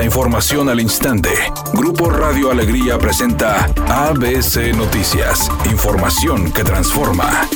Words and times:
La 0.00 0.06
información 0.06 0.70
al 0.70 0.80
instante. 0.80 1.28
Grupo 1.74 2.08
Radio 2.08 2.50
Alegría 2.50 2.96
presenta 2.96 3.66
ABC 3.86 4.74
Noticias. 4.74 5.50
Información 5.70 6.50
que 6.52 6.64
transforma. 6.64 7.46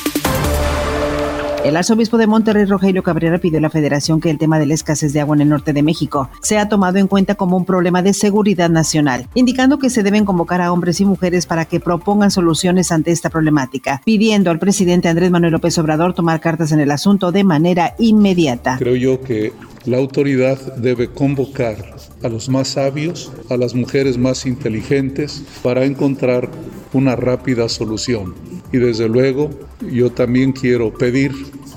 El 1.65 1.75
arzobispo 1.75 2.19
de 2.19 2.27
Monterrey, 2.27 2.67
Rogelio 2.67 3.03
Cabrera, 3.03 3.39
pidió 3.39 3.57
a 3.57 3.63
la 3.63 3.71
federación 3.71 4.21
que 4.21 4.29
el 4.29 4.37
tema 4.37 4.59
de 4.59 4.67
la 4.67 4.75
escasez 4.75 5.15
de 5.15 5.21
agua 5.21 5.37
en 5.37 5.41
el 5.41 5.49
norte 5.49 5.73
de 5.73 5.83
México 5.83 6.29
sea 6.43 6.69
tomado 6.69 6.99
en 6.99 7.07
cuenta 7.07 7.35
como 7.35 7.57
un 7.57 7.65
problema 7.65 8.03
de 8.03 8.13
seguridad 8.13 8.69
nacional, 8.69 9.27
indicando 9.33 9.79
que 9.79 9.89
se 9.89 10.03
deben 10.03 10.27
convocar 10.27 10.61
a 10.61 10.71
hombres 10.71 11.01
y 11.01 11.07
mujeres 11.07 11.47
para 11.47 11.65
que 11.65 11.81
propongan 11.81 12.31
soluciones 12.31 12.93
ante 12.93 13.11
esta 13.11 13.31
problemática, 13.31 14.03
pidiendo 14.05 14.51
al 14.51 14.59
presidente 14.59 15.09
Andrés 15.09 15.31
Manuel 15.31 15.53
López 15.53 15.79
Obrador 15.79 16.13
tomar 16.13 16.41
cartas 16.41 16.73
en 16.73 16.81
el 16.81 16.91
asunto 16.91 17.33
de 17.33 17.43
manera 17.43 17.95
inmediata. 17.99 18.77
Creo 18.77 18.97
yo 18.97 19.23
que 19.23 19.55
la 19.87 19.99
autoridad 19.99 20.59
debe 20.77 21.09
convocar 21.09 21.77
a 22.23 22.29
los 22.29 22.49
más 22.49 22.69
sabios, 22.69 23.31
a 23.51 23.57
las 23.57 23.75
mujeres 23.75 24.17
más 24.17 24.47
inteligentes, 24.47 25.43
para 25.63 25.85
encontrar 25.85 26.51
una 26.93 27.17
rápida 27.17 27.69
solución. 27.69 28.35
Y 28.73 28.79
desde 28.79 29.09
luego, 29.09 29.51
yo 29.93 30.11
también 30.11 30.53
quiero 30.53 30.93
pedir 30.93 31.33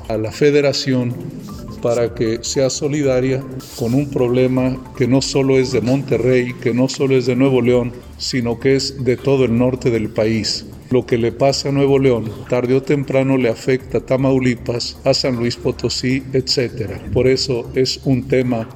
a 0.07 0.17
la 0.17 0.31
federación 0.31 1.13
para 1.81 2.13
que 2.15 2.39
sea 2.41 2.69
solidaria 2.69 3.43
con 3.77 3.93
un 3.93 4.09
problema 4.09 4.77
que 4.97 5.07
no 5.07 5.21
solo 5.21 5.57
es 5.57 5.71
de 5.71 5.81
Monterrey, 5.81 6.53
que 6.61 6.73
no 6.73 6.87
solo 6.87 7.15
es 7.15 7.25
de 7.25 7.35
Nuevo 7.35 7.61
León, 7.61 7.91
sino 8.17 8.59
que 8.59 8.75
es 8.75 9.03
de 9.03 9.17
todo 9.17 9.45
el 9.45 9.57
norte 9.57 9.91
del 9.91 10.09
país. 10.09 10.65
Lo 10.89 11.05
que 11.05 11.17
le 11.17 11.33
pasa 11.33 11.69
a 11.69 11.71
Nuevo 11.73 11.99
León, 11.99 12.31
tarde 12.49 12.73
o 12.73 12.81
temprano 12.81 13.35
le 13.35 13.49
afecta 13.49 13.97
a 13.97 14.05
Tamaulipas, 14.05 14.97
a 15.03 15.13
San 15.13 15.35
Luis 15.35 15.57
Potosí, 15.57 16.23
etc. 16.31 17.11
Por 17.11 17.27
eso 17.27 17.69
es 17.75 17.99
un 18.05 18.27
tema 18.27 18.69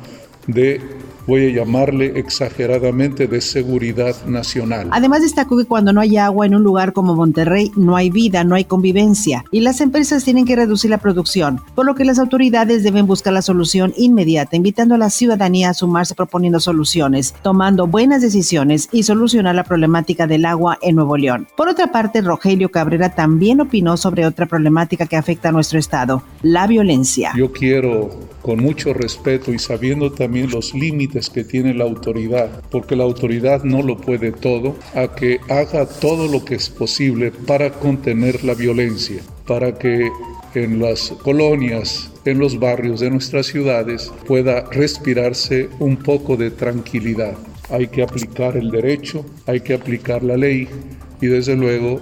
de 0.47 0.81
voy 1.27 1.48
a 1.48 1.53
llamarle 1.53 2.20
exageradamente 2.20 3.27
de 3.27 3.41
seguridad 3.41 4.16
nacional. 4.25 4.87
Además 4.91 5.21
destacó 5.21 5.57
que 5.57 5.65
cuando 5.65 5.93
no 5.93 6.01
hay 6.01 6.18
agua 6.18 6.45
en 6.45 6.55
un 6.55 6.63
lugar 6.63 6.93
como 6.93 7.15
Monterrey, 7.15 7.71
no 7.76 7.95
hay 7.95 8.09
vida, 8.09 8.43
no 8.43 8.55
hay 8.55 8.65
convivencia 8.65 9.45
y 9.51 9.62
las 9.62 9.82
empresas 9.82 10.23
tienen 10.23 10.45
que 10.45 10.55
reducir 10.55 10.90
la 10.90 10.98
producción, 10.98 11.62
por 11.76 11.85
lo 11.85 11.95
que 11.95 12.05
las 12.05 12.20
autoridades 12.20 12.84
deben 12.84 13.07
buscar 13.07 13.34
la 13.34 13.41
solución 13.41 13.93
inmediata, 13.98 14.55
invitando 14.55 14.95
a 14.95 14.98
la 14.98 15.10
ciudadanía 15.10 15.70
a 15.70 15.73
sumarse 15.73 16.15
proponiendo 16.15 16.60
soluciones, 16.60 17.34
tomando 17.41 17.88
buenas 17.88 18.21
decisiones 18.21 18.90
y 18.91 19.04
solucionar 19.04 19.55
la 19.55 19.63
problemática 19.63 20.27
del 20.27 20.45
agua 20.45 20.77
en 20.82 20.95
Nuevo 20.95 21.17
León. 21.17 21.48
Por 21.55 21.70
otra 21.70 21.91
parte, 21.91 22.21
Rogelio 22.21 22.70
Cabrera 22.70 23.13
también 23.15 23.62
opinó 23.62 23.98
sobre 23.98 24.26
otra 24.26 24.45
problemática 24.45 25.05
que 25.05 25.17
afecta 25.17 25.49
a 25.49 25.51
nuestro 25.51 25.79
estado, 25.79 26.23
la 26.41 26.67
violencia. 26.67 27.32
Yo 27.35 27.51
quiero 27.51 28.10
con 28.41 28.60
mucho 28.60 28.93
respeto 28.93 29.54
y 29.54 29.60
sabiendo 29.60 30.12
también 30.12 30.49
los 30.49 30.73
límites 30.73 31.10
que 31.29 31.43
tiene 31.43 31.73
la 31.73 31.84
autoridad, 31.84 32.49
porque 32.70 32.95
la 32.95 33.04
autoridad 33.04 33.63
no 33.63 33.81
lo 33.81 33.98
puede 33.98 34.31
todo, 34.31 34.76
a 34.95 35.13
que 35.13 35.40
haga 35.49 35.85
todo 35.85 36.27
lo 36.27 36.43
que 36.45 36.55
es 36.55 36.70
posible 36.70 37.31
para 37.31 37.71
contener 37.71 38.43
la 38.43 38.54
violencia, 38.54 39.21
para 39.45 39.77
que 39.77 40.09
en 40.55 40.79
las 40.82 41.12
colonias, 41.23 42.12
en 42.26 42.39
los 42.39 42.59
barrios 42.59 42.99
de 42.99 43.09
nuestras 43.09 43.48
ciudades 43.48 44.12
pueda 44.27 44.62
respirarse 44.71 45.70
un 45.79 45.98
poco 45.98 46.37
de 46.37 46.51
tranquilidad. 46.51 47.35
Hay 47.70 47.87
que 47.87 48.04
aplicar 48.04 48.57
el 48.57 48.70
derecho, 48.70 49.26
hay 49.45 49.62
que 49.62 49.73
aplicar 49.73 50.23
la 50.23 50.37
ley 50.37 50.67
y 51.21 51.27
desde 51.27 51.55
luego 51.55 52.01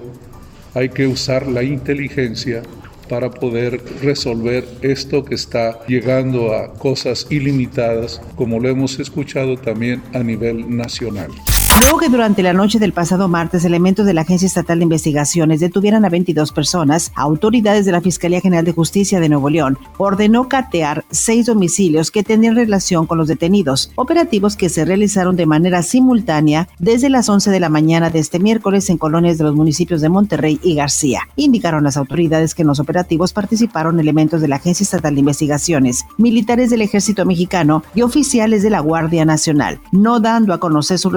hay 0.73 0.89
que 0.89 1.07
usar 1.07 1.47
la 1.47 1.63
inteligencia 1.63 2.61
para 3.09 3.29
poder 3.29 3.81
resolver 4.02 4.65
esto 4.81 5.25
que 5.25 5.35
está 5.35 5.85
llegando 5.88 6.53
a 6.53 6.73
cosas 6.73 7.27
ilimitadas, 7.29 8.21
como 8.35 8.59
lo 8.59 8.69
hemos 8.69 8.99
escuchado 8.99 9.57
también 9.57 10.02
a 10.13 10.19
nivel 10.19 10.77
nacional. 10.77 11.31
Luego 11.77 11.99
que 11.99 12.09
durante 12.09 12.43
la 12.43 12.53
noche 12.53 12.79
del 12.79 12.93
pasado 12.93 13.27
martes 13.27 13.63
elementos 13.63 14.05
de 14.05 14.13
la 14.13 14.21
Agencia 14.21 14.47
Estatal 14.47 14.79
de 14.79 14.83
Investigaciones 14.83 15.59
detuvieran 15.59 16.03
a 16.03 16.09
22 16.09 16.51
personas, 16.51 17.11
autoridades 17.15 17.85
de 17.85 17.91
la 17.91 18.02
Fiscalía 18.02 18.41
General 18.41 18.65
de 18.65 18.73
Justicia 18.73 19.19
de 19.19 19.30
Nuevo 19.30 19.49
León 19.49 19.77
ordenó 19.97 20.49
catear 20.49 21.05
seis 21.09 21.45
domicilios 21.45 22.11
que 22.11 22.23
tenían 22.23 22.55
relación 22.55 23.05
con 23.05 23.17
los 23.17 23.27
detenidos, 23.27 23.91
operativos 23.95 24.55
que 24.55 24.69
se 24.69 24.83
realizaron 24.83 25.35
de 25.35 25.45
manera 25.45 25.83
simultánea 25.83 26.67
desde 26.79 27.09
las 27.09 27.29
11 27.29 27.52
de 27.52 27.59
la 27.59 27.69
mañana 27.69 28.09
de 28.09 28.19
este 28.19 28.39
miércoles 28.39 28.89
en 28.89 28.97
colonias 28.97 29.37
de 29.37 29.45
los 29.45 29.55
municipios 29.55 30.02
de 30.02 30.09
Monterrey 30.09 30.59
y 30.63 30.75
García. 30.75 31.21
Indicaron 31.35 31.83
las 31.83 31.97
autoridades 31.97 32.55
que 32.55 32.63
en 32.63 32.67
los 32.67 32.79
operativos 32.79 33.31
participaron 33.31 33.99
elementos 33.99 34.41
de 34.41 34.47
la 34.47 34.58
Agencia 34.58 34.83
Estatal 34.83 35.13
de 35.13 35.21
Investigaciones, 35.21 36.05
militares 36.17 36.69
del 36.71 36.81
Ejército 36.81 37.25
Mexicano 37.25 37.83
y 37.95 38.02
oficiales 38.02 38.63
de 38.63 38.69
la 38.69 38.79
Guardia 38.79 39.23
Nacional, 39.23 39.79
no 39.91 40.19
dando 40.19 40.53
a 40.53 40.59
conocer 40.59 40.99
su 40.99 41.09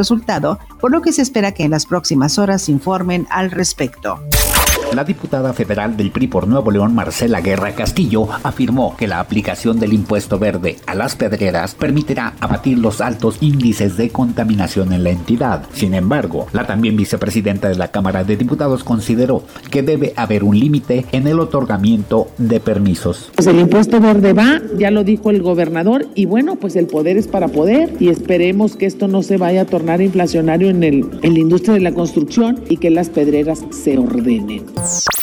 por 0.81 0.91
lo 0.91 1.03
que 1.03 1.13
se 1.13 1.23
espera 1.23 1.53
que 1.53 1.65
en 1.65 1.71
las 1.71 1.87
próximas 1.87 2.39
horas 2.39 2.69
informen 2.69 3.27
al 3.31 3.51
respecto. 3.51 4.19
La 4.95 5.05
diputada 5.05 5.55
federal 5.55 5.97
del 5.97 6.11
PRI 6.11 6.27
por 6.27 6.47
Nuevo 6.47 6.71
León, 6.71 6.95
Marcela 6.95 7.41
Guerra 7.41 7.75
Castillo, 7.75 8.29
afirmó 8.43 8.95
que 8.95 9.07
la 9.07 9.21
aplicación 9.21 9.81
del 9.81 9.95
impuesto 9.95 10.39
verde 10.39 10.77
a 10.87 10.95
las 10.95 11.17
pedreras 11.17 11.75
permitirá 11.75 12.35
abatir 12.41 12.79
los 12.79 13.01
altos 13.01 13.39
índices 13.41 13.97
de 13.97 14.11
contaminación 14.11 14.93
en 14.93 15.03
la 15.03 15.09
entidad. 15.09 15.65
Sin 15.73 15.95
embargo, 15.95 16.47
la 16.53 16.67
también 16.67 16.95
vicepresidenta 16.95 17.71
de 17.71 17.77
la 17.77 17.89
Cámara 17.89 18.23
de 18.23 18.37
Diputados 18.37 18.85
consideró 18.85 19.45
que 19.71 19.83
debe 19.83 20.13
haber 20.15 20.45
un 20.45 20.61
límite 20.61 21.07
en 21.13 21.27
el 21.27 21.41
otorgamiento 21.41 22.29
de 22.37 22.61
permisos. 22.61 23.33
Pues 23.35 23.47
el 23.47 23.61
impuesto 23.61 23.99
verde 23.99 24.35
va, 24.35 24.61
ya 24.77 24.91
lo 24.91 25.05
dijo 25.05 25.31
el 25.31 25.41
gobernador, 25.41 26.07
y 26.15 26.27
bueno, 26.27 26.57
pues 26.57 26.77
el 26.77 26.87
poder 26.87 27.17
es 27.17 27.29
para 27.29 27.49
poder 27.49 27.95
y 27.99 28.11
esperemos 28.11 28.77
que 28.77 28.85
esto 28.85 29.09
no 29.09 29.23
se 29.23 29.39
vaya 29.39 29.63
a 29.63 29.65
tornar 29.65 30.03
en, 30.35 30.83
el, 30.83 31.05
en 31.23 31.35
la 31.35 31.41
industria 31.41 31.75
de 31.75 31.81
la 31.81 31.93
construcción 31.93 32.63
y 32.69 32.79
que 32.79 32.91
las 32.91 33.11
pedreras 33.11 33.65
se 33.71 33.99
ordenen. 33.99 34.65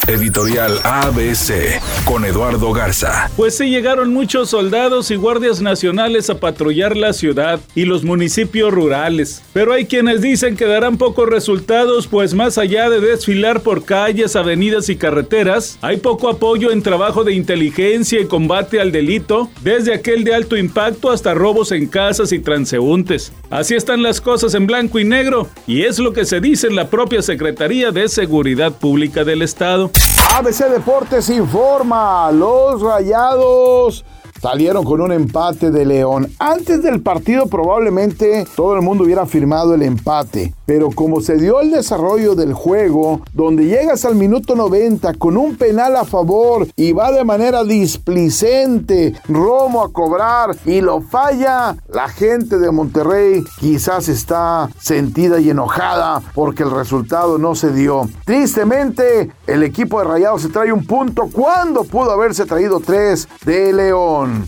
Editorial 0.09 0.79
ABC 0.83 1.79
con 2.03 2.25
Eduardo 2.25 2.73
Garza. 2.73 3.29
Pues 3.37 3.55
sí, 3.55 3.69
llegaron 3.69 4.11
muchos 4.11 4.49
soldados 4.49 5.11
y 5.11 5.15
guardias 5.15 5.61
nacionales 5.61 6.31
a 6.31 6.39
patrullar 6.39 6.97
la 6.97 7.13
ciudad 7.13 7.59
y 7.75 7.85
los 7.85 8.03
municipios 8.03 8.73
rurales. 8.73 9.43
Pero 9.53 9.71
hay 9.71 9.85
quienes 9.85 10.21
dicen 10.21 10.57
que 10.57 10.65
darán 10.65 10.97
pocos 10.97 11.29
resultados, 11.29 12.07
pues 12.07 12.33
más 12.33 12.57
allá 12.57 12.89
de 12.89 12.99
desfilar 13.01 13.61
por 13.61 13.85
calles, 13.85 14.35
avenidas 14.35 14.89
y 14.89 14.95
carreteras, 14.95 15.77
hay 15.81 15.97
poco 15.97 16.27
apoyo 16.27 16.71
en 16.71 16.81
trabajo 16.81 17.23
de 17.23 17.33
inteligencia 17.33 18.19
y 18.19 18.25
combate 18.25 18.81
al 18.81 18.91
delito, 18.91 19.51
desde 19.61 19.93
aquel 19.93 20.23
de 20.23 20.33
alto 20.33 20.57
impacto 20.57 21.11
hasta 21.11 21.35
robos 21.35 21.71
en 21.71 21.85
casas 21.85 22.31
y 22.31 22.39
transeúntes. 22.39 23.31
Así 23.51 23.75
están 23.75 24.01
las 24.01 24.21
cosas 24.21 24.55
en 24.55 24.65
blanco 24.65 24.97
y 24.97 25.03
negro, 25.03 25.49
y 25.67 25.83
es 25.83 25.99
lo 25.99 26.13
que 26.13 26.25
se 26.25 26.39
dice 26.39 26.65
en 26.65 26.75
la 26.75 26.89
propia 26.89 27.21
Secretaría 27.21 27.91
de 27.91 28.09
Seguridad 28.09 28.71
Pública 28.71 29.23
del 29.23 29.43
Estado. 29.43 29.91
ABC 30.35 30.69
Deportes 30.69 31.29
informa, 31.29 32.31
los 32.31 32.81
rayados 32.81 34.05
salieron 34.41 34.85
con 34.85 35.01
un 35.01 35.11
empate 35.11 35.69
de 35.71 35.85
León. 35.85 36.31
Antes 36.39 36.81
del 36.81 37.01
partido 37.01 37.47
probablemente 37.47 38.45
todo 38.55 38.75
el 38.75 38.81
mundo 38.81 39.03
hubiera 39.03 39.25
firmado 39.25 39.73
el 39.73 39.81
empate, 39.81 40.53
pero 40.69 40.91
como 40.91 41.19
se 41.19 41.37
dio 41.37 41.61
el 41.61 41.71
desarrollo 41.71 42.35
del 42.35 42.53
juego, 42.53 43.21
donde 43.33 43.65
llegas 43.65 44.05
al 44.05 44.13
minuto 44.13 44.53
90 44.53 45.15
con 45.15 45.35
un 45.35 45.55
penal 45.55 45.95
a 45.95 46.05
favor 46.05 46.67
y 46.75 46.91
va 46.91 47.11
de 47.11 47.25
manera 47.25 47.63
displicente 47.63 49.15
Romo 49.27 49.81
a 49.81 49.91
cobrar 49.91 50.55
y 50.67 50.81
lo 50.81 51.01
falla, 51.01 51.75
la 51.91 52.07
gente 52.07 52.59
de 52.59 52.69
Monterrey 52.69 53.43
quizás 53.59 54.09
está 54.09 54.69
sentida 54.79 55.39
y 55.39 55.49
enojada 55.49 56.21
porque 56.35 56.61
el 56.61 56.69
resultado 56.69 57.39
no 57.39 57.55
se 57.55 57.71
dio. 57.71 58.07
Tristemente, 58.23 59.31
el 59.47 59.63
equipo 59.63 59.97
de 59.97 60.05
Rayados 60.05 60.43
se 60.43 60.49
trae 60.49 60.71
un 60.71 60.85
punto 60.85 61.29
cuando 61.33 61.83
pudo 61.83 62.11
haberse 62.11 62.45
traído 62.45 62.79
tres 62.79 63.27
de 63.43 63.73
León. 63.73 64.45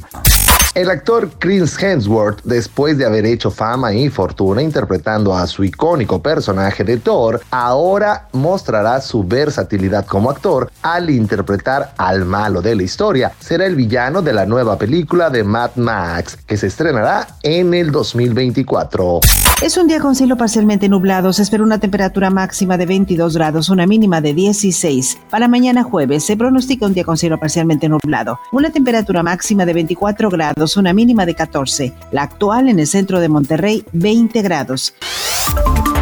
El 0.73 0.89
actor 0.89 1.29
Chris 1.37 1.77
Hemsworth, 1.83 2.43
después 2.45 2.97
de 2.97 3.05
haber 3.05 3.25
hecho 3.25 3.51
fama 3.51 3.93
y 3.93 4.07
fortuna 4.07 4.61
interpretando 4.61 5.35
a 5.35 5.45
su 5.45 5.65
icónico 5.65 6.21
personaje 6.21 6.85
de 6.85 6.95
Thor, 6.95 7.41
ahora 7.51 8.29
mostrará 8.31 9.01
su 9.01 9.21
versatilidad 9.21 10.05
como 10.05 10.31
actor 10.31 10.71
al 10.81 11.09
interpretar 11.09 11.93
al 11.97 12.23
malo 12.23 12.61
de 12.61 12.77
la 12.77 12.83
historia. 12.83 13.33
Será 13.41 13.65
el 13.65 13.75
villano 13.75 14.21
de 14.21 14.31
la 14.31 14.45
nueva 14.45 14.77
película 14.77 15.29
de 15.29 15.43
Mad 15.43 15.71
Max, 15.75 16.37
que 16.47 16.55
se 16.55 16.67
estrenará 16.67 17.27
en 17.43 17.73
el 17.73 17.91
2024. 17.91 19.19
Es 19.61 19.77
un 19.77 19.87
día 19.87 19.99
con 19.99 20.15
cielo 20.15 20.37
parcialmente 20.37 20.89
nublado. 20.89 21.33
Se 21.33 21.43
espera 21.43 21.63
una 21.63 21.79
temperatura 21.79 22.31
máxima 22.31 22.77
de 22.77 22.87
22 22.87 23.35
grados, 23.35 23.69
una 23.69 23.85
mínima 23.85 24.19
de 24.19 24.33
16. 24.33 25.19
Para 25.29 25.47
mañana 25.47 25.83
jueves 25.83 26.25
se 26.25 26.35
pronostica 26.35 26.87
un 26.87 26.93
día 26.93 27.03
con 27.03 27.15
cielo 27.15 27.39
parcialmente 27.39 27.87
nublado. 27.87 28.39
Una 28.51 28.71
temperatura 28.71 29.21
máxima 29.21 29.65
de 29.65 29.73
24 29.73 30.31
una 30.77 30.93
mínima 30.93 31.25
de 31.25 31.35
14. 31.35 31.93
La 32.11 32.23
actual 32.23 32.69
en 32.69 32.79
el 32.79 32.87
centro 32.87 33.19
de 33.19 33.29
Monterrey, 33.29 33.83
20 33.91 34.41
grados. 34.41 34.93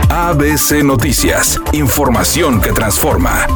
ABC 0.10 0.84
Noticias. 0.84 1.60
Información 1.72 2.62
que 2.62 2.72
transforma. 2.72 3.48